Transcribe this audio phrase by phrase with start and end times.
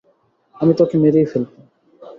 [0.55, 1.49] আমি তোকে মেরেই ফেলব!